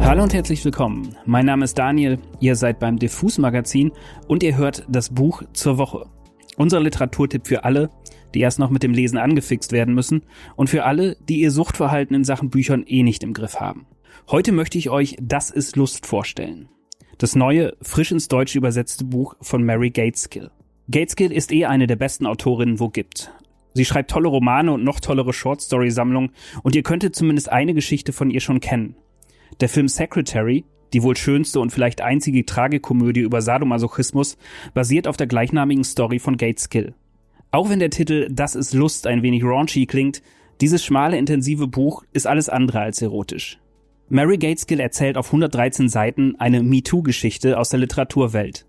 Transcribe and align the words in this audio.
Hallo 0.00 0.22
und 0.22 0.32
herzlich 0.32 0.64
willkommen. 0.64 1.14
Mein 1.26 1.44
Name 1.44 1.64
ist 1.64 1.76
Daniel, 1.76 2.18
ihr 2.40 2.56
seid 2.56 2.78
beim 2.78 2.98
Diffus 2.98 3.36
Magazin 3.36 3.92
und 4.28 4.42
ihr 4.42 4.56
hört 4.56 4.86
das 4.88 5.10
Buch 5.10 5.42
zur 5.52 5.76
Woche. 5.76 6.06
Unser 6.56 6.80
Literaturtipp 6.80 7.46
für 7.46 7.64
alle, 7.64 7.90
die 8.34 8.40
erst 8.40 8.58
noch 8.58 8.70
mit 8.70 8.82
dem 8.82 8.94
Lesen 8.94 9.18
angefixt 9.18 9.72
werden 9.72 9.94
müssen 9.94 10.22
und 10.56 10.70
für 10.70 10.84
alle, 10.84 11.18
die 11.28 11.40
ihr 11.40 11.50
Suchtverhalten 11.50 12.16
in 12.16 12.24
Sachen 12.24 12.48
Büchern 12.48 12.82
eh 12.86 13.02
nicht 13.02 13.22
im 13.22 13.34
Griff 13.34 13.60
haben. 13.60 13.86
Heute 14.30 14.52
möchte 14.52 14.78
ich 14.78 14.88
euch 14.88 15.16
Das 15.20 15.50
ist 15.50 15.76
Lust 15.76 16.06
vorstellen. 16.06 16.70
Das 17.18 17.36
neue, 17.36 17.76
frisch 17.82 18.10
ins 18.10 18.28
Deutsche 18.28 18.56
übersetzte 18.56 19.04
Buch 19.04 19.36
von 19.42 19.62
Mary 19.62 19.90
Gateskill. 19.90 20.50
Gateskill 20.90 21.32
ist 21.32 21.52
eh 21.52 21.66
eine 21.66 21.86
der 21.86 21.96
besten 21.96 22.24
Autorinnen, 22.24 22.80
wo 22.80 22.88
gibt. 22.88 23.32
Sie 23.76 23.84
schreibt 23.84 24.10
tolle 24.10 24.28
Romane 24.28 24.72
und 24.72 24.84
noch 24.84 25.00
tollere 25.00 25.34
Shortstory-Sammlungen 25.34 26.30
und 26.62 26.74
ihr 26.74 26.82
könntet 26.82 27.14
zumindest 27.14 27.52
eine 27.52 27.74
Geschichte 27.74 28.14
von 28.14 28.30
ihr 28.30 28.40
schon 28.40 28.60
kennen. 28.60 28.96
Der 29.60 29.68
Film 29.68 29.86
Secretary, 29.86 30.64
die 30.94 31.02
wohl 31.02 31.14
schönste 31.14 31.60
und 31.60 31.72
vielleicht 31.72 32.00
einzige 32.00 32.46
Tragikomödie 32.46 33.20
über 33.20 33.42
Sadomasochismus, 33.42 34.38
basiert 34.72 35.06
auf 35.06 35.18
der 35.18 35.26
gleichnamigen 35.26 35.84
Story 35.84 36.18
von 36.18 36.38
Gateskill. 36.38 36.94
Auch 37.50 37.68
wenn 37.68 37.78
der 37.78 37.90
Titel 37.90 38.28
Das 38.30 38.54
ist 38.54 38.72
Lust 38.72 39.06
ein 39.06 39.22
wenig 39.22 39.44
raunchy 39.44 39.84
klingt, 39.84 40.22
dieses 40.62 40.82
schmale, 40.82 41.18
intensive 41.18 41.66
Buch 41.66 42.02
ist 42.14 42.26
alles 42.26 42.48
andere 42.48 42.80
als 42.80 43.02
erotisch. 43.02 43.58
Mary 44.08 44.38
Gateskill 44.38 44.80
erzählt 44.80 45.18
auf 45.18 45.26
113 45.26 45.90
Seiten 45.90 46.36
eine 46.38 46.62
MeToo-Geschichte 46.62 47.58
aus 47.58 47.68
der 47.68 47.80
Literaturwelt. 47.80 48.64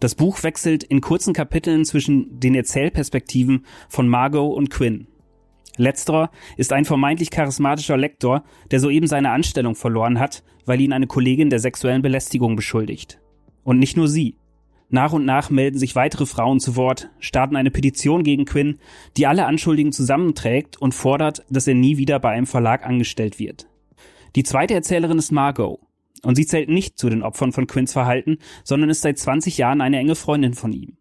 Das 0.00 0.14
Buch 0.14 0.42
wechselt 0.42 0.82
in 0.82 1.00
kurzen 1.00 1.32
Kapiteln 1.32 1.84
zwischen 1.84 2.40
den 2.40 2.54
Erzählperspektiven 2.54 3.64
von 3.88 4.08
Margot 4.08 4.56
und 4.56 4.70
Quinn. 4.70 5.06
Letzterer 5.76 6.30
ist 6.56 6.72
ein 6.72 6.84
vermeintlich 6.84 7.30
charismatischer 7.30 7.96
Lektor, 7.96 8.44
der 8.70 8.80
soeben 8.80 9.06
seine 9.06 9.30
Anstellung 9.30 9.74
verloren 9.74 10.20
hat, 10.20 10.44
weil 10.66 10.80
ihn 10.80 10.92
eine 10.92 11.06
Kollegin 11.06 11.50
der 11.50 11.58
sexuellen 11.58 12.02
Belästigung 12.02 12.56
beschuldigt. 12.56 13.20
Und 13.64 13.78
nicht 13.78 13.96
nur 13.96 14.08
sie. 14.08 14.36
Nach 14.90 15.12
und 15.12 15.24
nach 15.24 15.50
melden 15.50 15.78
sich 15.78 15.96
weitere 15.96 16.26
Frauen 16.26 16.60
zu 16.60 16.76
Wort, 16.76 17.10
starten 17.18 17.56
eine 17.56 17.70
Petition 17.70 18.22
gegen 18.22 18.44
Quinn, 18.44 18.78
die 19.16 19.26
alle 19.26 19.46
Anschuldigen 19.46 19.90
zusammenträgt 19.90 20.80
und 20.80 20.94
fordert, 20.94 21.44
dass 21.50 21.66
er 21.66 21.74
nie 21.74 21.96
wieder 21.96 22.20
bei 22.20 22.30
einem 22.30 22.46
Verlag 22.46 22.86
angestellt 22.86 23.38
wird. 23.38 23.66
Die 24.36 24.44
zweite 24.44 24.74
Erzählerin 24.74 25.18
ist 25.18 25.32
Margot. 25.32 25.80
Und 26.24 26.36
sie 26.36 26.46
zählt 26.46 26.68
nicht 26.68 26.98
zu 26.98 27.08
den 27.08 27.22
Opfern 27.22 27.52
von 27.52 27.66
Quinns 27.66 27.92
Verhalten, 27.92 28.38
sondern 28.64 28.90
ist 28.90 29.02
seit 29.02 29.18
20 29.18 29.58
Jahren 29.58 29.80
eine 29.80 29.98
enge 29.98 30.14
Freundin 30.14 30.54
von 30.54 30.72
ihm 30.72 30.96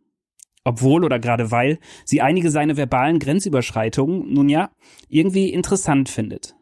obwohl 0.64 1.04
oder 1.04 1.20
gerade 1.20 1.52
weil 1.52 1.80
sie 2.06 2.22
einige 2.22 2.50
seine 2.50 2.78
verbalen 2.78 3.20
Grenzüberschreitungen, 3.20 4.34
nun 4.34 4.50
ja, 4.50 4.72
irgendwie 5.10 5.50
interessant 5.50 6.10
findet. 6.10 6.56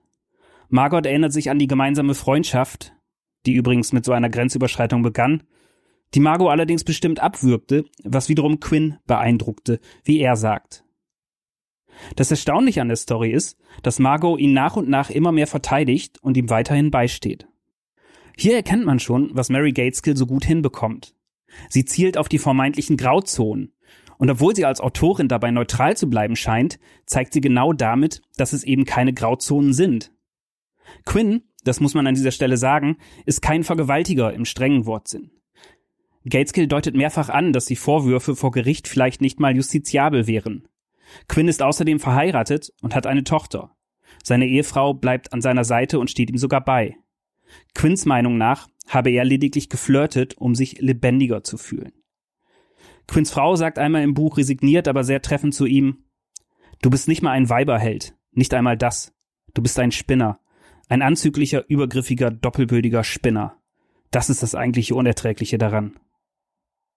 Margot 0.69 1.05
erinnert 1.05 1.33
sich 1.33 1.49
an 1.49 1.59
die 1.59 1.67
gemeinsame 1.67 2.15
Freundschaft, 2.15 2.93
die 3.45 3.53
übrigens 3.53 3.93
mit 3.93 4.05
so 4.05 4.11
einer 4.11 4.29
Grenzüberschreitung 4.29 5.03
begann, 5.03 5.43
die 6.13 6.19
Margot 6.19 6.49
allerdings 6.49 6.83
bestimmt 6.83 7.19
abwürgte, 7.19 7.85
was 8.03 8.29
wiederum 8.29 8.59
Quinn 8.59 8.97
beeindruckte, 9.05 9.79
wie 10.03 10.19
er 10.19 10.35
sagt. 10.35 10.83
Das 12.15 12.31
Erstaunliche 12.31 12.81
an 12.81 12.87
der 12.87 12.97
Story 12.97 13.31
ist, 13.31 13.57
dass 13.83 13.99
Margot 13.99 14.39
ihn 14.39 14.53
nach 14.53 14.75
und 14.75 14.89
nach 14.89 15.09
immer 15.09 15.31
mehr 15.31 15.47
verteidigt 15.47 16.17
und 16.21 16.37
ihm 16.37 16.49
weiterhin 16.49 16.89
beisteht. 16.89 17.47
Hier 18.37 18.55
erkennt 18.55 18.85
man 18.85 18.99
schon, 18.99 19.31
was 19.33 19.49
Mary 19.49 19.71
Gateskill 19.71 20.17
so 20.17 20.25
gut 20.25 20.45
hinbekommt. 20.45 21.15
Sie 21.69 21.85
zielt 21.85 22.17
auf 22.17 22.29
die 22.29 22.39
vermeintlichen 22.39 22.97
Grauzonen, 22.97 23.73
und 24.17 24.29
obwohl 24.29 24.55
sie 24.55 24.65
als 24.65 24.81
Autorin 24.81 25.27
dabei 25.27 25.49
neutral 25.51 25.97
zu 25.97 26.09
bleiben 26.09 26.35
scheint, 26.35 26.79
zeigt 27.05 27.33
sie 27.33 27.41
genau 27.41 27.73
damit, 27.73 28.21
dass 28.37 28.53
es 28.53 28.63
eben 28.63 28.85
keine 28.85 29.13
Grauzonen 29.13 29.73
sind. 29.73 30.11
Quinn, 31.05 31.43
das 31.63 31.79
muss 31.79 31.93
man 31.93 32.05
an 32.07 32.15
dieser 32.15 32.31
Stelle 32.31 32.57
sagen, 32.57 32.97
ist 33.25 33.41
kein 33.41 33.63
Vergewaltiger 33.63 34.33
im 34.33 34.45
strengen 34.45 34.85
Wortsinn. 34.85 35.31
Gateskill 36.23 36.67
deutet 36.67 36.95
mehrfach 36.95 37.29
an, 37.29 37.51
dass 37.51 37.65
die 37.65 37.75
Vorwürfe 37.75 38.35
vor 38.35 38.51
Gericht 38.51 38.87
vielleicht 38.87 39.21
nicht 39.21 39.39
mal 39.39 39.55
justiziabel 39.55 40.27
wären. 40.27 40.67
Quinn 41.27 41.47
ist 41.47 41.63
außerdem 41.63 41.99
verheiratet 41.99 42.71
und 42.81 42.93
hat 42.93 43.07
eine 43.07 43.23
Tochter. 43.23 43.75
Seine 44.23 44.47
Ehefrau 44.47 44.93
bleibt 44.93 45.33
an 45.33 45.41
seiner 45.41 45.63
Seite 45.63 45.99
und 45.99 46.11
steht 46.11 46.29
ihm 46.29 46.37
sogar 46.37 46.63
bei. 46.63 46.97
Quinns 47.73 48.05
Meinung 48.05 48.37
nach 48.37 48.67
habe 48.87 49.11
er 49.11 49.23
lediglich 49.23 49.69
geflirtet, 49.69 50.37
um 50.37 50.55
sich 50.55 50.79
lebendiger 50.81 51.43
zu 51.43 51.57
fühlen. 51.57 51.93
Quinns 53.07 53.31
Frau 53.31 53.55
sagt 53.55 53.79
einmal 53.79 54.03
im 54.03 54.13
Buch 54.13 54.37
resigniert, 54.37 54.87
aber 54.87 55.03
sehr 55.03 55.21
treffend 55.21 55.53
zu 55.53 55.65
ihm, 55.65 56.05
Du 56.81 56.89
bist 56.89 57.07
nicht 57.07 57.21
mal 57.21 57.31
ein 57.31 57.49
Weiberheld, 57.49 58.15
nicht 58.31 58.53
einmal 58.55 58.75
das. 58.75 59.13
Du 59.53 59.61
bist 59.61 59.77
ein 59.77 59.91
Spinner, 59.91 60.39
ein 60.89 61.03
anzüglicher, 61.03 61.69
übergriffiger, 61.69 62.31
doppelbödiger 62.31 63.03
Spinner. 63.03 63.57
Das 64.09 64.29
ist 64.29 64.41
das 64.41 64.55
eigentliche 64.55 64.95
Unerträgliche 64.95 65.59
daran. 65.59 65.99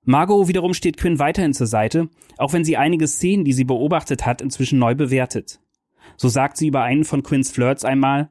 Margot 0.02 0.48
wiederum 0.48 0.74
steht 0.74 0.96
Quinn 0.96 1.18
weiterhin 1.18 1.52
zur 1.52 1.66
Seite, 1.66 2.08
auch 2.38 2.52
wenn 2.52 2.64
sie 2.64 2.76
einige 2.76 3.06
Szenen, 3.06 3.44
die 3.44 3.52
sie 3.52 3.64
beobachtet 3.64 4.24
hat, 4.24 4.40
inzwischen 4.40 4.78
neu 4.78 4.94
bewertet. 4.94 5.60
So 6.16 6.28
sagt 6.28 6.56
sie 6.56 6.68
über 6.68 6.82
einen 6.82 7.04
von 7.04 7.22
Quinns 7.22 7.50
Flirts 7.50 7.84
einmal, 7.84 8.30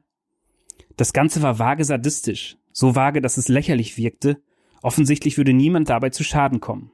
das 0.96 1.12
Ganze 1.12 1.42
war 1.42 1.58
vage 1.58 1.84
sadistisch, 1.84 2.56
so 2.72 2.94
vage, 2.94 3.20
dass 3.20 3.36
es 3.36 3.48
lächerlich 3.48 3.96
wirkte, 3.96 4.40
offensichtlich 4.82 5.38
würde 5.38 5.52
niemand 5.52 5.88
dabei 5.88 6.10
zu 6.10 6.24
Schaden 6.24 6.60
kommen. 6.60 6.90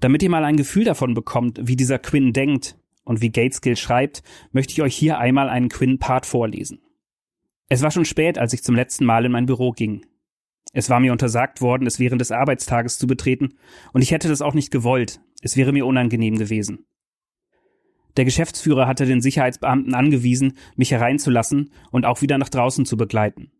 Damit 0.00 0.22
ihr 0.22 0.30
mal 0.30 0.44
ein 0.44 0.56
Gefühl 0.56 0.84
davon 0.84 1.14
bekommt, 1.14 1.60
wie 1.62 1.76
dieser 1.76 1.98
Quinn 1.98 2.32
denkt 2.32 2.76
und 3.04 3.20
wie 3.20 3.30
Gateskill 3.30 3.76
schreibt, 3.76 4.22
möchte 4.52 4.72
ich 4.72 4.82
euch 4.82 4.94
hier 4.94 5.18
einmal 5.18 5.48
einen 5.48 5.68
Quinn-Part 5.68 6.26
vorlesen. 6.26 6.80
Es 7.68 7.82
war 7.82 7.90
schon 7.90 8.04
spät, 8.04 8.38
als 8.38 8.52
ich 8.52 8.62
zum 8.62 8.74
letzten 8.74 9.04
Mal 9.04 9.24
in 9.24 9.32
mein 9.32 9.46
Büro 9.46 9.72
ging. 9.72 10.04
Es 10.72 10.90
war 10.90 11.00
mir 11.00 11.12
untersagt 11.12 11.60
worden, 11.60 11.86
es 11.86 11.98
während 11.98 12.20
des 12.20 12.32
Arbeitstages 12.32 12.98
zu 12.98 13.06
betreten, 13.06 13.54
und 13.92 14.02
ich 14.02 14.10
hätte 14.10 14.28
das 14.28 14.42
auch 14.42 14.54
nicht 14.54 14.70
gewollt, 14.70 15.20
es 15.40 15.56
wäre 15.56 15.72
mir 15.72 15.86
unangenehm 15.86 16.36
gewesen. 16.36 16.84
Der 18.16 18.24
Geschäftsführer 18.24 18.86
hatte 18.86 19.06
den 19.06 19.20
Sicherheitsbeamten 19.20 19.94
angewiesen, 19.94 20.56
mich 20.76 20.90
hereinzulassen 20.92 21.72
und 21.90 22.06
auch 22.06 22.22
wieder 22.22 22.38
nach 22.38 22.48
draußen 22.48 22.86
zu 22.86 22.96
begleiten. 22.96 23.50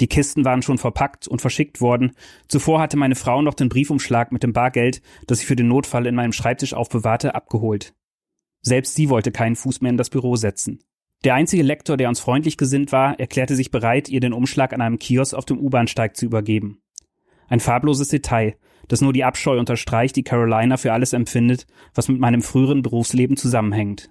Die 0.00 0.08
Kisten 0.08 0.44
waren 0.44 0.62
schon 0.62 0.78
verpackt 0.78 1.28
und 1.28 1.40
verschickt 1.40 1.80
worden. 1.80 2.12
Zuvor 2.48 2.80
hatte 2.80 2.96
meine 2.96 3.14
Frau 3.14 3.42
noch 3.42 3.54
den 3.54 3.68
Briefumschlag 3.68 4.32
mit 4.32 4.42
dem 4.42 4.52
Bargeld, 4.52 5.02
das 5.26 5.40
ich 5.40 5.46
für 5.46 5.56
den 5.56 5.68
Notfall 5.68 6.06
in 6.06 6.14
meinem 6.14 6.32
Schreibtisch 6.32 6.74
aufbewahrte, 6.74 7.34
abgeholt. 7.34 7.94
Selbst 8.62 8.94
sie 8.94 9.08
wollte 9.08 9.30
keinen 9.30 9.56
Fuß 9.56 9.82
mehr 9.82 9.90
in 9.90 9.96
das 9.96 10.10
Büro 10.10 10.36
setzen. 10.36 10.80
Der 11.22 11.34
einzige 11.34 11.62
Lektor, 11.62 11.96
der 11.96 12.08
uns 12.08 12.20
freundlich 12.20 12.56
gesinnt 12.56 12.92
war, 12.92 13.18
erklärte 13.20 13.54
sich 13.54 13.70
bereit, 13.70 14.08
ihr 14.08 14.20
den 14.20 14.32
Umschlag 14.32 14.72
an 14.72 14.80
einem 14.80 14.98
Kiosk 14.98 15.34
auf 15.34 15.44
dem 15.44 15.58
U-Bahnsteig 15.58 16.16
zu 16.16 16.26
übergeben. 16.26 16.82
Ein 17.48 17.60
farbloses 17.60 18.08
Detail, 18.08 18.56
das 18.88 19.00
nur 19.00 19.12
die 19.12 19.24
Abscheu 19.24 19.58
unterstreicht, 19.58 20.16
die 20.16 20.22
Carolina 20.22 20.76
für 20.76 20.92
alles 20.92 21.12
empfindet, 21.12 21.66
was 21.94 22.08
mit 22.08 22.18
meinem 22.20 22.42
früheren 22.42 22.82
Berufsleben 22.82 23.36
zusammenhängt. 23.36 24.10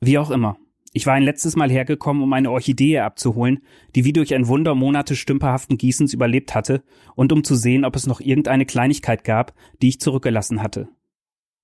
Wie 0.00 0.18
auch 0.18 0.30
immer. 0.30 0.56
Ich 0.94 1.06
war 1.06 1.14
ein 1.14 1.22
letztes 1.22 1.56
Mal 1.56 1.70
hergekommen, 1.70 2.22
um 2.22 2.32
eine 2.34 2.50
Orchidee 2.50 2.98
abzuholen, 2.98 3.60
die 3.94 4.04
wie 4.04 4.12
durch 4.12 4.34
ein 4.34 4.46
Wunder 4.46 4.74
Monate 4.74 5.16
stümperhaften 5.16 5.78
Gießens 5.78 6.12
überlebt 6.12 6.54
hatte, 6.54 6.82
und 7.14 7.32
um 7.32 7.44
zu 7.44 7.54
sehen, 7.54 7.84
ob 7.84 7.96
es 7.96 8.06
noch 8.06 8.20
irgendeine 8.20 8.66
Kleinigkeit 8.66 9.24
gab, 9.24 9.54
die 9.80 9.88
ich 9.88 10.00
zurückgelassen 10.00 10.62
hatte. 10.62 10.88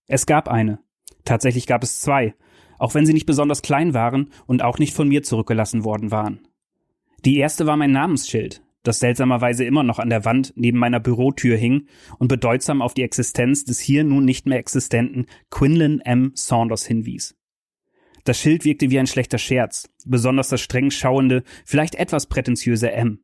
Es 0.07 0.25
gab 0.25 0.49
eine. 0.49 0.79
Tatsächlich 1.25 1.67
gab 1.67 1.83
es 1.83 2.01
zwei, 2.01 2.35
auch 2.79 2.95
wenn 2.95 3.05
sie 3.05 3.13
nicht 3.13 3.27
besonders 3.27 3.61
klein 3.61 3.93
waren 3.93 4.31
und 4.47 4.63
auch 4.63 4.79
nicht 4.79 4.95
von 4.95 5.09
mir 5.09 5.23
zurückgelassen 5.23 5.85
worden 5.85 6.11
waren. 6.11 6.41
Die 7.25 7.37
erste 7.37 7.67
war 7.67 7.77
mein 7.77 7.93
Namensschild, 7.93 8.63
das 8.89 9.01
seltsamerweise 9.01 9.65
immer 9.65 9.83
noch 9.83 9.99
an 9.99 10.11
der 10.11 10.25
Wand 10.25 10.53
neben 10.57 10.79
meiner 10.79 10.99
Bürotür 10.99 11.57
hing 11.57 11.87
und 12.19 12.29
bedeutsam 12.29 12.83
auf 12.83 12.95
die 12.95 13.03
Existenz 13.03 13.65
des 13.65 13.79
hier 13.79 14.03
nun 14.03 14.25
nicht 14.25 14.47
mehr 14.47 14.59
existenten 14.59 15.27
Quinlan 15.51 16.01
M. 16.01 16.33
Saunders 16.35 16.87
hinwies. 16.87 17.37
Das 18.25 18.41
Schild 18.41 18.65
wirkte 18.65 18.91
wie 18.91 18.99
ein 18.99 19.07
schlechter 19.07 19.39
Scherz, 19.39 19.91
besonders 20.05 20.49
das 20.49 20.61
streng 20.61 20.91
schauende, 20.91 21.45
vielleicht 21.65 21.95
etwas 21.95 22.27
prätentiöse 22.27 22.91
M. 22.91 23.23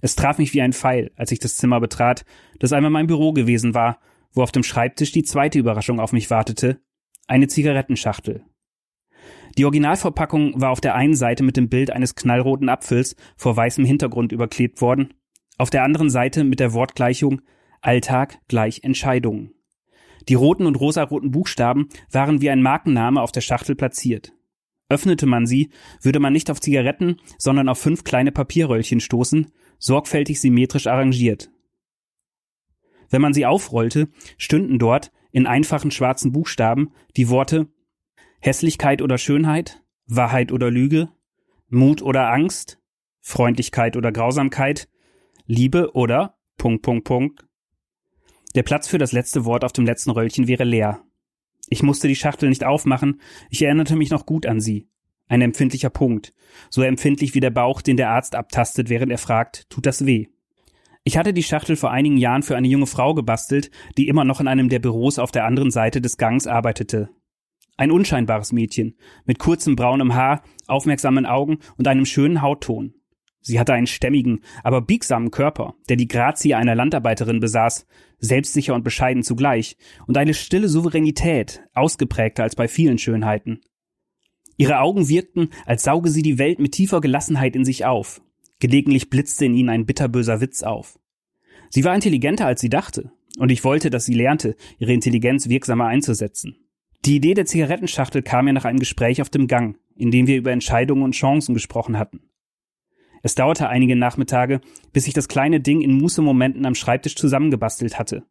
Es 0.00 0.14
traf 0.14 0.38
mich 0.38 0.54
wie 0.54 0.62
ein 0.62 0.72
Pfeil, 0.72 1.10
als 1.16 1.32
ich 1.32 1.40
das 1.40 1.56
Zimmer 1.56 1.80
betrat, 1.80 2.24
das 2.60 2.72
einmal 2.72 2.90
mein 2.90 3.08
Büro 3.08 3.32
gewesen 3.32 3.74
war, 3.74 3.98
wo 4.32 4.42
auf 4.42 4.52
dem 4.52 4.62
Schreibtisch 4.62 5.12
die 5.12 5.24
zweite 5.24 5.58
Überraschung 5.58 5.98
auf 6.00 6.12
mich 6.12 6.30
wartete, 6.30 6.80
eine 7.26 7.48
Zigarettenschachtel. 7.48 8.44
Die 9.56 9.64
Originalverpackung 9.64 10.60
war 10.60 10.70
auf 10.70 10.80
der 10.80 10.94
einen 10.94 11.14
Seite 11.14 11.42
mit 11.42 11.56
dem 11.56 11.68
Bild 11.68 11.90
eines 11.90 12.14
knallroten 12.14 12.68
Apfels 12.68 13.16
vor 13.36 13.56
weißem 13.56 13.84
Hintergrund 13.84 14.32
überklebt 14.32 14.80
worden, 14.80 15.14
auf 15.56 15.70
der 15.70 15.84
anderen 15.84 16.10
Seite 16.10 16.44
mit 16.44 16.60
der 16.60 16.72
Wortgleichung 16.72 17.40
Alltag 17.80 18.38
gleich 18.48 18.82
Entscheidungen. 18.82 19.52
Die 20.28 20.34
roten 20.34 20.66
und 20.66 20.76
rosaroten 20.76 21.30
Buchstaben 21.30 21.88
waren 22.10 22.40
wie 22.40 22.50
ein 22.50 22.62
Markenname 22.62 23.22
auf 23.22 23.32
der 23.32 23.40
Schachtel 23.40 23.74
platziert. 23.74 24.32
Öffnete 24.90 25.26
man 25.26 25.46
sie, 25.46 25.70
würde 26.02 26.20
man 26.20 26.32
nicht 26.32 26.50
auf 26.50 26.60
Zigaretten, 26.60 27.16
sondern 27.38 27.68
auf 27.68 27.78
fünf 27.78 28.04
kleine 28.04 28.32
Papierröllchen 28.32 29.00
stoßen, 29.00 29.52
sorgfältig 29.78 30.40
symmetrisch 30.40 30.86
arrangiert. 30.86 31.50
Wenn 33.10 33.22
man 33.22 33.34
sie 33.34 33.46
aufrollte, 33.46 34.08
stünden 34.36 34.78
dort 34.78 35.12
in 35.30 35.46
einfachen 35.46 35.90
schwarzen 35.90 36.32
Buchstaben 36.32 36.90
die 37.16 37.28
Worte 37.28 37.68
Hässlichkeit 38.40 39.02
oder 39.02 39.18
Schönheit? 39.18 39.82
Wahrheit 40.06 40.52
oder 40.52 40.70
Lüge? 40.70 41.08
Mut 41.68 42.02
oder 42.02 42.30
Angst? 42.30 42.78
Freundlichkeit 43.20 43.96
oder 43.96 44.12
Grausamkeit? 44.12 44.88
Liebe 45.46 45.94
oder 45.94 46.38
Punkt, 46.56 46.82
Punkt, 46.82 47.04
Punkt. 47.04 47.46
Der 48.54 48.62
Platz 48.62 48.88
für 48.88 48.98
das 48.98 49.12
letzte 49.12 49.44
Wort 49.44 49.64
auf 49.64 49.72
dem 49.72 49.84
letzten 49.84 50.10
Röllchen 50.10 50.48
wäre 50.48 50.64
leer. 50.64 51.02
Ich 51.68 51.82
musste 51.82 52.08
die 52.08 52.16
Schachtel 52.16 52.48
nicht 52.48 52.64
aufmachen, 52.64 53.20
ich 53.50 53.62
erinnerte 53.62 53.96
mich 53.96 54.10
noch 54.10 54.24
gut 54.24 54.46
an 54.46 54.60
sie. 54.60 54.88
Ein 55.26 55.42
empfindlicher 55.42 55.90
Punkt, 55.90 56.32
so 56.70 56.82
empfindlich 56.82 57.34
wie 57.34 57.40
der 57.40 57.50
Bauch, 57.50 57.82
den 57.82 57.98
der 57.98 58.10
Arzt 58.10 58.34
abtastet, 58.34 58.88
während 58.88 59.12
er 59.12 59.18
fragt, 59.18 59.68
tut 59.68 59.84
das 59.84 60.06
weh? 60.06 60.28
Ich 61.04 61.18
hatte 61.18 61.34
die 61.34 61.42
Schachtel 61.42 61.76
vor 61.76 61.90
einigen 61.90 62.16
Jahren 62.16 62.42
für 62.42 62.56
eine 62.56 62.68
junge 62.68 62.86
Frau 62.86 63.14
gebastelt, 63.14 63.70
die 63.96 64.08
immer 64.08 64.24
noch 64.24 64.40
in 64.40 64.48
einem 64.48 64.68
der 64.68 64.78
Büros 64.78 65.18
auf 65.18 65.30
der 65.30 65.44
anderen 65.44 65.70
Seite 65.70 66.00
des 66.00 66.16
Gangs 66.16 66.46
arbeitete. 66.46 67.10
Ein 67.78 67.92
unscheinbares 67.92 68.50
Mädchen, 68.50 68.96
mit 69.24 69.38
kurzem 69.38 69.76
braunem 69.76 70.14
Haar, 70.14 70.42
aufmerksamen 70.66 71.26
Augen 71.26 71.58
und 71.76 71.86
einem 71.86 72.06
schönen 72.06 72.42
Hautton. 72.42 72.92
Sie 73.40 73.60
hatte 73.60 73.72
einen 73.72 73.86
stämmigen, 73.86 74.40
aber 74.64 74.80
biegsamen 74.80 75.30
Körper, 75.30 75.76
der 75.88 75.94
die 75.94 76.08
Grazie 76.08 76.54
einer 76.54 76.74
Landarbeiterin 76.74 77.38
besaß, 77.38 77.86
selbstsicher 78.18 78.74
und 78.74 78.82
bescheiden 78.82 79.22
zugleich, 79.22 79.76
und 80.08 80.18
eine 80.18 80.34
stille 80.34 80.68
Souveränität, 80.68 81.62
ausgeprägter 81.72 82.42
als 82.42 82.56
bei 82.56 82.66
vielen 82.66 82.98
Schönheiten. 82.98 83.60
Ihre 84.56 84.80
Augen 84.80 85.08
wirkten, 85.08 85.50
als 85.64 85.84
sauge 85.84 86.10
sie 86.10 86.22
die 86.22 86.38
Welt 86.38 86.58
mit 86.58 86.72
tiefer 86.72 87.00
Gelassenheit 87.00 87.54
in 87.54 87.64
sich 87.64 87.84
auf. 87.84 88.20
Gelegentlich 88.58 89.08
blitzte 89.08 89.44
in 89.44 89.54
ihnen 89.54 89.68
ein 89.68 89.86
bitterböser 89.86 90.40
Witz 90.40 90.64
auf. 90.64 90.98
Sie 91.70 91.84
war 91.84 91.94
intelligenter, 91.94 92.46
als 92.46 92.60
sie 92.60 92.70
dachte, 92.70 93.12
und 93.38 93.52
ich 93.52 93.62
wollte, 93.62 93.88
dass 93.88 94.04
sie 94.04 94.14
lernte, 94.14 94.56
ihre 94.78 94.92
Intelligenz 94.92 95.48
wirksamer 95.48 95.86
einzusetzen. 95.86 96.56
Die 97.08 97.16
Idee 97.16 97.32
der 97.32 97.46
Zigarettenschachtel 97.46 98.20
kam 98.20 98.44
mir 98.44 98.52
nach 98.52 98.66
einem 98.66 98.80
Gespräch 98.80 99.22
auf 99.22 99.30
dem 99.30 99.46
Gang, 99.46 99.78
in 99.96 100.10
dem 100.10 100.26
wir 100.26 100.36
über 100.36 100.52
Entscheidungen 100.52 101.02
und 101.02 101.14
Chancen 101.14 101.54
gesprochen 101.54 101.98
hatten. 101.98 102.20
Es 103.22 103.34
dauerte 103.34 103.70
einige 103.70 103.96
Nachmittage, 103.96 104.60
bis 104.92 105.06
ich 105.06 105.14
das 105.14 105.26
kleine 105.26 105.58
Ding 105.58 105.80
in 105.80 105.96
Mußemomenten 105.96 106.66
am 106.66 106.74
Schreibtisch 106.74 107.16
zusammengebastelt 107.16 107.98
hatte. 107.98 108.26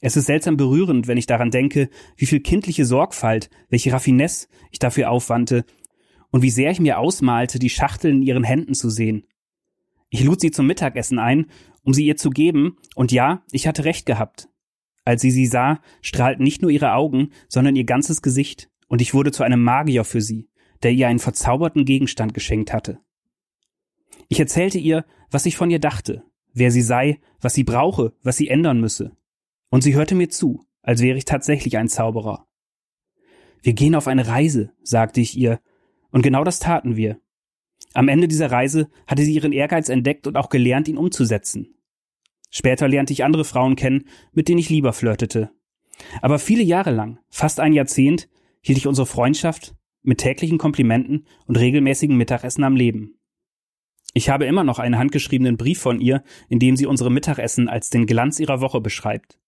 Es 0.00 0.16
ist 0.16 0.24
seltsam 0.24 0.56
berührend, 0.56 1.06
wenn 1.06 1.18
ich 1.18 1.26
daran 1.26 1.50
denke, 1.50 1.90
wie 2.16 2.24
viel 2.24 2.40
kindliche 2.40 2.86
Sorgfalt, 2.86 3.50
welche 3.68 3.92
Raffinesse 3.92 4.48
ich 4.70 4.78
dafür 4.78 5.10
aufwandte 5.10 5.66
und 6.30 6.40
wie 6.40 6.48
sehr 6.48 6.70
ich 6.70 6.80
mir 6.80 6.98
ausmalte, 6.98 7.58
die 7.58 7.68
Schachtel 7.68 8.10
in 8.10 8.22
ihren 8.22 8.42
Händen 8.42 8.72
zu 8.72 8.88
sehen. 8.88 9.26
Ich 10.08 10.24
lud 10.24 10.40
sie 10.40 10.50
zum 10.50 10.66
Mittagessen 10.66 11.18
ein, 11.18 11.44
um 11.82 11.92
sie 11.92 12.06
ihr 12.06 12.16
zu 12.16 12.30
geben, 12.30 12.78
und 12.94 13.12
ja, 13.12 13.42
ich 13.52 13.66
hatte 13.66 13.84
recht 13.84 14.06
gehabt. 14.06 14.48
Als 15.04 15.22
sie 15.22 15.30
sie 15.30 15.46
sah, 15.46 15.80
strahlten 16.00 16.44
nicht 16.44 16.62
nur 16.62 16.70
ihre 16.70 16.92
Augen, 16.92 17.30
sondern 17.48 17.76
ihr 17.76 17.84
ganzes 17.84 18.22
Gesicht, 18.22 18.70
und 18.88 19.00
ich 19.00 19.14
wurde 19.14 19.32
zu 19.32 19.42
einem 19.42 19.62
Magier 19.62 20.04
für 20.04 20.20
sie, 20.20 20.48
der 20.82 20.92
ihr 20.92 21.08
einen 21.08 21.18
verzauberten 21.18 21.84
Gegenstand 21.84 22.34
geschenkt 22.34 22.72
hatte. 22.72 23.00
Ich 24.28 24.38
erzählte 24.38 24.78
ihr, 24.78 25.04
was 25.30 25.46
ich 25.46 25.56
von 25.56 25.70
ihr 25.70 25.78
dachte, 25.78 26.24
wer 26.52 26.70
sie 26.70 26.82
sei, 26.82 27.20
was 27.40 27.54
sie 27.54 27.64
brauche, 27.64 28.12
was 28.22 28.36
sie 28.36 28.48
ändern 28.48 28.80
müsse. 28.80 29.16
Und 29.70 29.82
sie 29.82 29.94
hörte 29.94 30.14
mir 30.14 30.28
zu, 30.28 30.66
als 30.82 31.00
wäre 31.00 31.18
ich 31.18 31.24
tatsächlich 31.24 31.78
ein 31.78 31.88
Zauberer. 31.88 32.46
Wir 33.62 33.72
gehen 33.72 33.94
auf 33.94 34.08
eine 34.08 34.26
Reise, 34.26 34.72
sagte 34.82 35.20
ich 35.20 35.36
ihr, 35.36 35.60
und 36.10 36.22
genau 36.22 36.44
das 36.44 36.58
taten 36.58 36.96
wir. 36.96 37.20
Am 37.94 38.08
Ende 38.08 38.28
dieser 38.28 38.50
Reise 38.50 38.90
hatte 39.06 39.22
sie 39.22 39.34
ihren 39.34 39.52
Ehrgeiz 39.52 39.88
entdeckt 39.88 40.26
und 40.26 40.36
auch 40.36 40.48
gelernt, 40.48 40.88
ihn 40.88 40.98
umzusetzen. 40.98 41.74
Später 42.54 42.86
lernte 42.86 43.14
ich 43.14 43.24
andere 43.24 43.46
Frauen 43.46 43.76
kennen, 43.76 44.04
mit 44.32 44.46
denen 44.46 44.58
ich 44.58 44.68
lieber 44.68 44.92
flirtete. 44.92 45.50
Aber 46.20 46.38
viele 46.38 46.62
Jahre 46.62 46.90
lang, 46.90 47.18
fast 47.30 47.58
ein 47.58 47.72
Jahrzehnt, 47.72 48.28
hielt 48.60 48.76
ich 48.78 48.86
unsere 48.86 49.06
Freundschaft 49.06 49.74
mit 50.02 50.18
täglichen 50.18 50.58
Komplimenten 50.58 51.26
und 51.46 51.58
regelmäßigen 51.58 52.16
Mittagessen 52.16 52.62
am 52.62 52.76
Leben. 52.76 53.18
Ich 54.12 54.28
habe 54.28 54.44
immer 54.44 54.64
noch 54.64 54.78
einen 54.78 54.98
handgeschriebenen 54.98 55.56
Brief 55.56 55.80
von 55.80 55.98
ihr, 55.98 56.22
in 56.50 56.58
dem 56.58 56.76
sie 56.76 56.84
unsere 56.84 57.10
Mittagessen 57.10 57.68
als 57.68 57.88
den 57.88 58.04
Glanz 58.04 58.38
ihrer 58.38 58.60
Woche 58.60 58.82
beschreibt. 58.82 59.38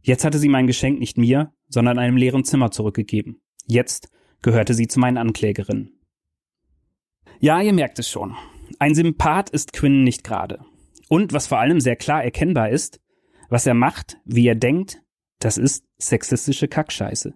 Jetzt 0.00 0.24
hatte 0.24 0.38
sie 0.38 0.48
mein 0.48 0.66
Geschenk 0.66 0.98
nicht 0.98 1.18
mir, 1.18 1.52
sondern 1.68 1.98
einem 1.98 2.16
leeren 2.16 2.44
Zimmer 2.44 2.70
zurückgegeben. 2.70 3.42
Jetzt 3.66 4.08
gehörte 4.40 4.72
sie 4.72 4.88
zu 4.88 4.98
meinen 4.98 5.18
Anklägerinnen. 5.18 6.00
Ja, 7.40 7.60
ihr 7.60 7.74
merkt 7.74 7.98
es 7.98 8.08
schon. 8.08 8.34
Ein 8.78 8.94
Sympath 8.94 9.50
ist 9.50 9.74
Quinn 9.74 10.02
nicht 10.02 10.24
gerade. 10.24 10.64
Und 11.12 11.32
was 11.32 11.48
vor 11.48 11.58
allem 11.58 11.80
sehr 11.80 11.96
klar 11.96 12.22
erkennbar 12.22 12.70
ist, 12.70 13.00
was 13.48 13.66
er 13.66 13.74
macht, 13.74 14.18
wie 14.24 14.46
er 14.46 14.54
denkt, 14.54 15.02
das 15.40 15.58
ist 15.58 15.84
sexistische 15.98 16.68
Kackscheiße. 16.68 17.34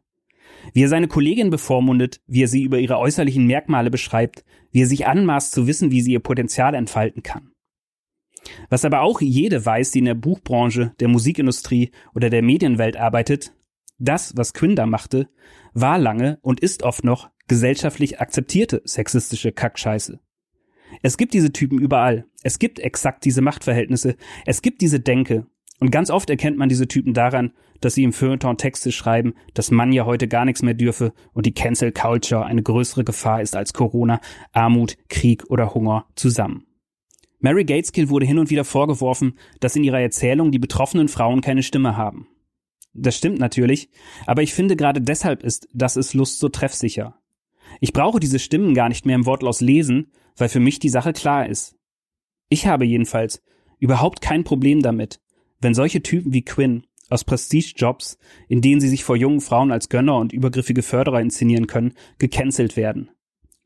Wie 0.73 0.85
er 0.85 0.89
seine 0.89 1.09
Kollegin 1.09 1.51
bevormundet, 1.51 2.21
wie 2.29 2.45
er 2.45 2.49
sie 2.49 2.63
über 2.63 2.79
ihre 2.79 2.99
äußerlichen 2.99 3.45
Merkmale 3.47 3.91
beschreibt, 3.91 4.45
wie 4.71 4.83
er 4.83 4.87
sich 4.87 5.09
anmaßt 5.09 5.51
zu 5.51 5.67
wissen, 5.67 5.91
wie 5.91 6.03
sie 6.03 6.13
ihr 6.13 6.21
Potenzial 6.21 6.75
entfalten 6.75 7.25
kann. 7.25 7.51
Was 8.71 8.85
aber 8.85 9.01
auch 9.01 9.21
jede 9.21 9.67
weiß, 9.67 9.91
die 9.91 9.99
in 9.99 10.05
der 10.05 10.15
Buchbranche, 10.15 10.93
der 11.01 11.09
Musikindustrie 11.09 11.91
oder 12.15 12.31
der 12.31 12.43
Medienwelt 12.43 12.97
arbeitet, 12.97 13.57
das, 13.99 14.37
was 14.37 14.55
Quinn 14.55 14.77
da 14.77 14.87
machte, 14.87 15.29
war 15.73 15.99
lange 15.99 16.39
und 16.43 16.61
ist 16.61 16.85
oft 16.85 17.03
noch 17.03 17.29
gesellschaftlich 17.49 18.21
akzeptierte 18.21 18.83
sexistische 18.85 19.51
Kackscheiße. 19.51 20.21
Es 21.03 21.17
gibt 21.17 21.35
diese 21.35 21.53
Typen 21.53 21.79
überall. 21.79 22.27
Es 22.43 22.59
gibt 22.59 22.79
exakt 22.79 23.25
diese 23.25 23.43
Machtverhältnisse. 23.43 24.17
Es 24.47 24.63
gibt 24.63 24.81
diese 24.81 25.01
Denke. 25.01 25.47
Und 25.81 25.91
ganz 25.91 26.11
oft 26.11 26.31
erkennt 26.31 26.57
man 26.57 26.69
diese 26.69 26.89
Typen 26.89 27.15
daran, 27.15 27.53
dass 27.81 27.95
sie 27.95 28.05
im 28.05 28.13
Feuilleton 28.13 28.57
Texte 28.57 28.93
schreiben, 28.93 29.35
dass 29.53 29.71
man 29.71 29.93
ja 29.93 30.07
heute 30.07 30.29
gar 30.29 30.45
nichts 30.45 30.63
mehr 30.63 30.75
dürfe 30.75 31.13
und 31.33 31.47
die 31.47 31.53
Cancel 31.53 31.93
Culture 31.93 32.47
eine 32.47 32.63
größere 32.63 33.05
Gefahr 33.05 33.43
ist 33.43 33.57
als 33.57 33.73
Corona, 33.73 34.21
Armut, 34.53 34.97
Krieg 35.09 35.45
oder 35.51 35.75
Hunger 35.75 36.07
zusammen. 36.15 36.65
Mary 37.41 37.65
Gateskill 37.65 38.09
wurde 38.09 38.25
hin 38.25 38.39
und 38.39 38.49
wieder 38.49 38.65
vorgeworfen, 38.65 39.39
dass 39.61 39.77
in 39.77 39.85
ihrer 39.85 40.01
Erzählung 40.01 40.51
die 40.51 40.59
betroffenen 40.59 41.09
Frauen 41.09 41.43
keine 41.43 41.63
Stimme 41.63 41.97
haben. 41.97 42.29
Das 42.95 43.19
stimmt 43.19 43.39
natürlich, 43.39 43.91
aber 44.25 44.43
ich 44.43 44.55
finde 44.55 44.77
gerade 44.77 45.03
deshalb 45.03 45.43
ist 45.43 45.69
Das 45.75 45.97
ist 45.97 46.15
Lust 46.15 46.39
so 46.39 46.49
treffsicher. 46.49 47.19
Ich 47.81 47.93
brauche 47.93 48.21
diese 48.21 48.39
Stimmen 48.39 48.73
gar 48.73 48.89
nicht 48.89 49.05
mehr 49.05 49.17
im 49.17 49.27
Wortlaut 49.27 49.61
lesen, 49.61 50.13
weil 50.37 50.49
für 50.49 50.61
mich 50.61 50.79
die 50.79 50.89
Sache 50.89 51.13
klar 51.13 51.49
ist. 51.49 51.77
Ich 52.49 52.67
habe 52.67 52.85
jedenfalls 52.85 53.43
überhaupt 53.79 54.21
kein 54.21 54.45
Problem 54.45 54.83
damit, 54.83 55.21
wenn 55.61 55.75
solche 55.75 56.03
Typen 56.03 56.33
wie 56.33 56.45
Quinn 56.45 56.87
aus 57.11 57.25
Prestige-Jobs, 57.25 58.19
in 58.49 58.61
denen 58.61 58.81
sie 58.81 58.89
sich 58.89 59.05
vor 59.05 59.17
jungen 59.17 59.41
Frauen 59.41 59.73
als 59.73 59.89
Gönner 59.89 60.17
und 60.19 60.33
übergriffige 60.33 60.83
Förderer 60.83 61.21
inszenieren 61.21 61.67
können, 61.67 61.95
gecancelt 62.19 62.77
werden. 62.77 63.11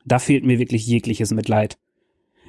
Da 0.04 0.18
fehlt 0.18 0.44
mir 0.44 0.58
wirklich 0.58 0.86
jegliches 0.86 1.30
Mitleid. 1.32 1.78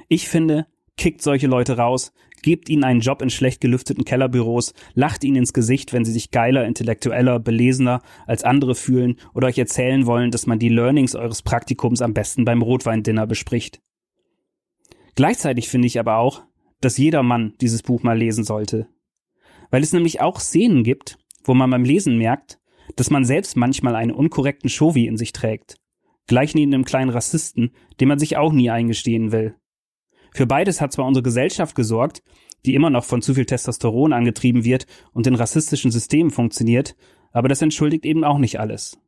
Ich 0.08 0.28
finde, 0.28 0.66
kickt 0.96 1.22
solche 1.22 1.46
Leute 1.46 1.76
raus, 1.76 2.12
gebt 2.42 2.68
ihnen 2.68 2.84
einen 2.84 3.00
Job 3.00 3.22
in 3.22 3.30
schlecht 3.30 3.60
gelüfteten 3.60 4.04
Kellerbüros, 4.04 4.74
lacht 4.94 5.24
ihnen 5.24 5.36
ins 5.36 5.52
Gesicht, 5.52 5.92
wenn 5.92 6.04
sie 6.04 6.12
sich 6.12 6.30
geiler, 6.30 6.64
intellektueller, 6.64 7.38
belesener 7.38 8.02
als 8.26 8.44
andere 8.44 8.74
fühlen 8.74 9.16
oder 9.34 9.48
euch 9.48 9.58
erzählen 9.58 10.06
wollen, 10.06 10.30
dass 10.30 10.46
man 10.46 10.58
die 10.58 10.68
Learnings 10.68 11.14
eures 11.14 11.42
Praktikums 11.42 12.02
am 12.02 12.14
besten 12.14 12.44
beim 12.44 12.62
Rotweindinner 12.62 13.26
bespricht. 13.26 13.80
Gleichzeitig 15.20 15.68
finde 15.68 15.86
ich 15.86 16.00
aber 16.00 16.16
auch, 16.16 16.44
dass 16.80 16.96
jeder 16.96 17.22
Mann 17.22 17.52
dieses 17.60 17.82
Buch 17.82 18.02
mal 18.02 18.16
lesen 18.16 18.42
sollte. 18.42 18.88
Weil 19.70 19.82
es 19.82 19.92
nämlich 19.92 20.22
auch 20.22 20.40
Szenen 20.40 20.82
gibt, 20.82 21.18
wo 21.44 21.52
man 21.52 21.68
beim 21.68 21.84
Lesen 21.84 22.16
merkt, 22.16 22.58
dass 22.96 23.10
man 23.10 23.26
selbst 23.26 23.54
manchmal 23.54 23.96
einen 23.96 24.12
unkorrekten 24.12 24.70
Shovi 24.70 25.06
in 25.06 25.18
sich 25.18 25.32
trägt. 25.32 25.76
Gleich 26.26 26.54
neben 26.54 26.72
einem 26.72 26.86
kleinen 26.86 27.10
Rassisten, 27.10 27.72
den 28.00 28.08
man 28.08 28.18
sich 28.18 28.38
auch 28.38 28.54
nie 28.54 28.70
eingestehen 28.70 29.30
will. 29.30 29.56
Für 30.32 30.46
beides 30.46 30.80
hat 30.80 30.94
zwar 30.94 31.04
unsere 31.04 31.22
Gesellschaft 31.22 31.74
gesorgt, 31.74 32.22
die 32.64 32.74
immer 32.74 32.88
noch 32.88 33.04
von 33.04 33.20
zu 33.20 33.34
viel 33.34 33.44
Testosteron 33.44 34.14
angetrieben 34.14 34.64
wird 34.64 34.86
und 35.12 35.26
in 35.26 35.34
rassistischen 35.34 35.90
Systemen 35.90 36.30
funktioniert, 36.30 36.96
aber 37.30 37.48
das 37.48 37.60
entschuldigt 37.60 38.06
eben 38.06 38.24
auch 38.24 38.38
nicht 38.38 38.58
alles. 38.58 38.98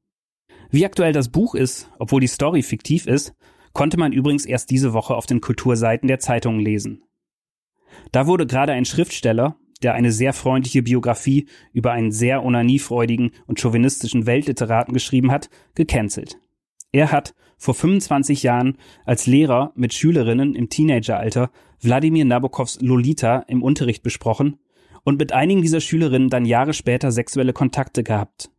Wie 0.70 0.84
aktuell 0.84 1.14
das 1.14 1.30
Buch 1.30 1.54
ist, 1.54 1.90
obwohl 1.98 2.20
die 2.20 2.26
Story 2.26 2.60
fiktiv 2.62 3.06
ist, 3.06 3.34
konnte 3.72 3.98
man 3.98 4.12
übrigens 4.12 4.44
erst 4.44 4.70
diese 4.70 4.92
Woche 4.92 5.14
auf 5.14 5.26
den 5.26 5.40
Kulturseiten 5.40 6.08
der 6.08 6.18
Zeitungen 6.18 6.60
lesen. 6.60 7.02
Da 8.10 8.26
wurde 8.26 8.46
gerade 8.46 8.72
ein 8.72 8.84
Schriftsteller, 8.84 9.56
der 9.82 9.94
eine 9.94 10.12
sehr 10.12 10.32
freundliche 10.32 10.82
Biografie 10.82 11.48
über 11.72 11.92
einen 11.92 12.12
sehr 12.12 12.44
onaniefreudigen 12.44 13.32
und 13.46 13.60
chauvinistischen 13.60 14.26
Weltliteraten 14.26 14.94
geschrieben 14.94 15.30
hat, 15.30 15.50
gecancelt. 15.74 16.38
Er 16.92 17.10
hat 17.10 17.34
vor 17.56 17.74
25 17.74 18.42
Jahren 18.42 18.76
als 19.04 19.26
Lehrer 19.26 19.72
mit 19.74 19.94
Schülerinnen 19.94 20.54
im 20.54 20.68
Teenageralter 20.68 21.50
Wladimir 21.80 22.24
Nabokovs 22.24 22.80
Lolita 22.80 23.44
im 23.48 23.62
Unterricht 23.62 24.02
besprochen 24.02 24.58
und 25.04 25.18
mit 25.18 25.32
einigen 25.32 25.62
dieser 25.62 25.80
Schülerinnen 25.80 26.28
dann 26.28 26.44
Jahre 26.44 26.74
später 26.74 27.10
sexuelle 27.10 27.52
Kontakte 27.52 28.02
gehabt. 28.02 28.50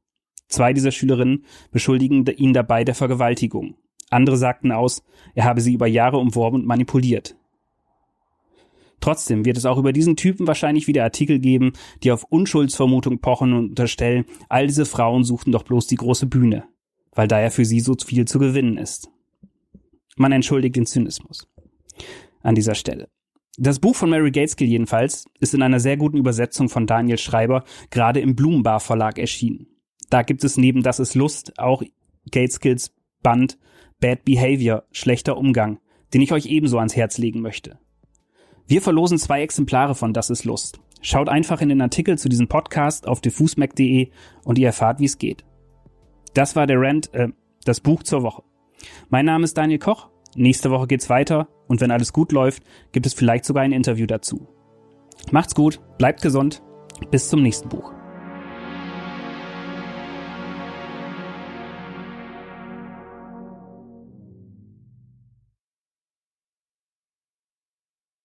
Zwei 0.47 0.73
dieser 0.73 0.91
Schülerinnen 0.91 1.45
beschuldigen 1.71 2.25
ihn 2.25 2.53
dabei 2.53 2.83
der 2.83 2.95
Vergewaltigung. 2.95 3.75
Andere 4.13 4.37
sagten 4.37 4.71
aus, 4.71 5.03
er 5.35 5.43
habe 5.43 5.61
sie 5.61 5.73
über 5.73 5.87
Jahre 5.87 6.17
umworben 6.17 6.61
und 6.61 6.65
manipuliert. 6.65 7.35
Trotzdem 8.99 9.43
wird 9.43 9.57
es 9.57 9.65
auch 9.65 9.77
über 9.77 9.91
diesen 9.91 10.15
Typen 10.15 10.47
wahrscheinlich 10.47 10.87
wieder 10.87 11.03
Artikel 11.03 11.39
geben, 11.39 11.73
die 12.03 12.11
auf 12.11 12.23
Unschuldsvermutung 12.23 13.19
pochen 13.19 13.51
und 13.51 13.69
unterstellen, 13.69 14.25
all 14.47 14.67
diese 14.67 14.85
Frauen 14.85 15.25
suchten 15.25 15.51
doch 15.51 15.63
bloß 15.63 15.87
die 15.87 15.97
große 15.97 16.27
Bühne. 16.27 16.63
weil 17.15 17.27
daher 17.27 17.51
für 17.51 17.65
sie 17.65 17.79
so 17.79 17.95
viel 18.03 18.25
zu 18.25 18.39
gewinnen 18.39 18.77
ist. 18.77 19.09
Man 20.15 20.31
entschuldigt 20.31 20.75
den 20.75 20.85
Zynismus. 20.85 21.47
An 22.41 22.55
dieser 22.55 22.75
Stelle. 22.75 23.07
Das 23.57 23.79
Buch 23.79 23.95
von 23.95 24.09
Mary 24.09 24.31
Gateskill 24.31 24.67
jedenfalls 24.67 25.25
ist 25.39 25.53
in 25.53 25.61
einer 25.61 25.79
sehr 25.79 25.95
guten 25.95 26.17
Übersetzung 26.17 26.69
von 26.69 26.87
Daniel 26.87 27.19
Schreiber 27.19 27.63
gerade 27.91 28.19
im 28.19 28.35
Blumenbar 28.35 28.79
Verlag 28.79 29.19
erschienen. 29.19 29.67
Da 30.09 30.23
gibt 30.23 30.43
es 30.43 30.57
neben 30.57 30.81
Das 30.81 30.99
ist 30.99 31.13
Lust 31.13 31.57
auch 31.59 31.83
Gateskills 32.31 32.93
Band 33.21 33.57
Bad 34.03 34.25
Behavior, 34.25 34.83
schlechter 34.91 35.37
Umgang, 35.37 35.79
den 36.13 36.19
ich 36.19 36.33
euch 36.33 36.47
ebenso 36.47 36.77
ans 36.77 36.93
Herz 36.93 37.17
legen 37.17 37.39
möchte. 37.39 37.79
Wir 38.67 38.81
verlosen 38.81 39.17
zwei 39.17 39.41
Exemplare 39.43 39.95
von 39.95 40.11
Das 40.11 40.29
ist 40.29 40.43
Lust. 40.43 40.81
Schaut 41.01 41.29
einfach 41.29 41.61
in 41.61 41.69
den 41.69 41.79
Artikel 41.79 42.17
zu 42.17 42.27
diesem 42.27 42.49
Podcast 42.49 43.07
auf 43.07 43.21
diffusmac.de 43.21 44.09
und 44.43 44.59
ihr 44.59 44.67
erfahrt, 44.67 44.99
wie 44.99 45.05
es 45.05 45.19
geht. 45.19 45.45
Das 46.33 46.57
war 46.57 46.67
der 46.67 46.81
Rant, 46.81 47.13
äh, 47.13 47.29
das 47.63 47.79
Buch 47.79 48.03
zur 48.03 48.23
Woche. 48.23 48.43
Mein 49.07 49.23
Name 49.23 49.45
ist 49.45 49.57
Daniel 49.57 49.79
Koch. 49.79 50.09
Nächste 50.35 50.69
Woche 50.69 50.87
geht's 50.87 51.09
weiter 51.09 51.47
und 51.69 51.79
wenn 51.79 51.91
alles 51.91 52.11
gut 52.11 52.33
läuft, 52.33 52.61
gibt 52.91 53.05
es 53.05 53.13
vielleicht 53.13 53.45
sogar 53.45 53.63
ein 53.63 53.71
Interview 53.71 54.05
dazu. 54.05 54.49
Macht's 55.31 55.55
gut, 55.55 55.79
bleibt 55.97 56.21
gesund, 56.21 56.61
bis 57.09 57.29
zum 57.29 57.41
nächsten 57.41 57.69
Buch. 57.69 57.93